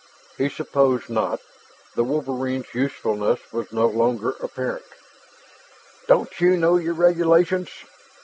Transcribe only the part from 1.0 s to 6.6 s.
not; the wolverines' usefulness was no longer apparent. "Don't you